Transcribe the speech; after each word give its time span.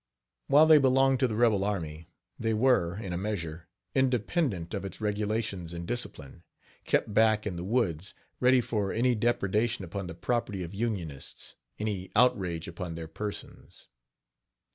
While 0.47 0.65
they 0.65 0.79
belonged 0.79 1.19
to 1.19 1.27
the 1.27 1.35
rebel 1.35 1.63
army, 1.63 2.07
they 2.39 2.55
were, 2.55 2.97
in 2.97 3.13
a 3.13 3.19
measure, 3.19 3.67
independent 3.93 4.73
of 4.73 4.83
its 4.83 4.99
regulations 4.99 5.73
and 5.75 5.87
discipline, 5.87 6.41
kept 6.85 7.13
back 7.13 7.45
in 7.45 7.55
the 7.55 7.63
woods, 7.63 8.15
ready 8.39 8.61
for 8.61 8.91
any 8.91 9.13
depredation 9.13 9.85
upon 9.85 10.07
the 10.07 10.15
property 10.15 10.63
of 10.63 10.73
unionists 10.73 11.55
any 11.77 12.09
outrage 12.15 12.67
upon 12.67 12.95
their 12.95 13.07
persons. 13.07 13.89